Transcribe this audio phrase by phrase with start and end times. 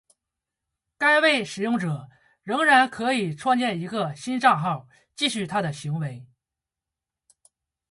[0.97, 2.09] 该位使用者
[2.41, 6.25] 仍然可以创建一个新帐号继续他的行为。